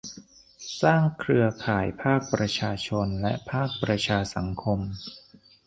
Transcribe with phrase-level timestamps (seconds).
[0.81, 4.79] สร้างเครือข่ายภาคประชาชนและภาคประชาสังคม